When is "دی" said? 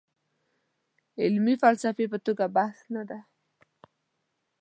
3.09-3.19